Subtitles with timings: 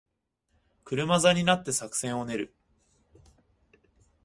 [0.83, 2.55] 車座になって作戦を練る